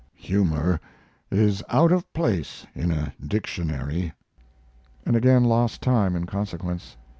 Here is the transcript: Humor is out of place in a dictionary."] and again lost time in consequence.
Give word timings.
Humor 0.15 0.79
is 1.29 1.61
out 1.69 1.91
of 1.91 2.11
place 2.11 2.65
in 2.73 2.89
a 2.89 3.13
dictionary."] 3.23 4.13
and 5.05 5.15
again 5.15 5.43
lost 5.43 5.79
time 5.83 6.15
in 6.15 6.25
consequence. 6.25 6.97